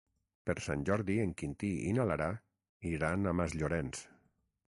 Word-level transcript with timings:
Per 0.49 0.53
Sant 0.67 0.85
Jordi 0.87 1.17
en 1.25 1.35
Quintí 1.41 1.69
i 1.91 1.93
na 1.99 2.07
Lara 2.13 2.31
iran 2.95 3.33
a 3.35 3.37
Masllorenç. 3.43 4.03